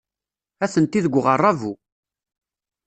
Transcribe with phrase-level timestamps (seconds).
[0.63, 1.73] Atenti deg uɣerrabu.